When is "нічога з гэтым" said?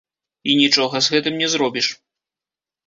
0.61-1.39